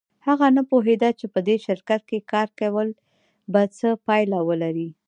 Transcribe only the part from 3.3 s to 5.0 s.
به څه پایله ولري